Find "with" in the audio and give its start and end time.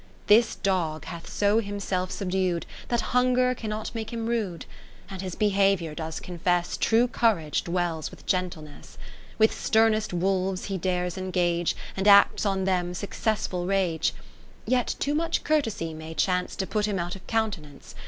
8.09-8.25, 9.37-9.53